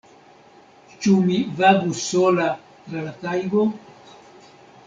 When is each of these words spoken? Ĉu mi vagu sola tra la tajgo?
Ĉu 1.03 1.13
mi 1.27 1.37
vagu 1.59 1.93
sola 2.05 2.49
tra 2.87 3.07
la 3.07 3.15
tajgo? 3.27 3.71